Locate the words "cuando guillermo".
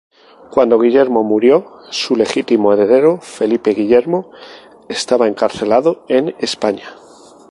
0.49-1.21